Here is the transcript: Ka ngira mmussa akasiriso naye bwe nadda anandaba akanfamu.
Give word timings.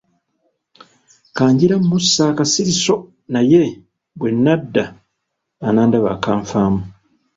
Ka 1.35 1.45
ngira 1.51 1.75
mmussa 1.83 2.23
akasiriso 2.31 2.95
naye 3.33 3.63
bwe 4.17 4.29
nadda 4.43 4.83
anandaba 5.67 6.07
akanfamu. 6.15 6.81